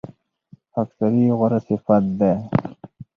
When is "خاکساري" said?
0.71-1.23